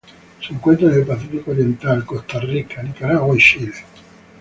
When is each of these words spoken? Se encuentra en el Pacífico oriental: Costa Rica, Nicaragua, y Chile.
Se 0.43 0.51
encuentra 0.51 0.87
en 0.87 0.95
el 0.95 1.05
Pacífico 1.05 1.51
oriental: 1.51 2.03
Costa 2.07 2.39
Rica, 2.39 2.81
Nicaragua, 2.81 3.35
y 3.35 3.39
Chile. 3.39 3.73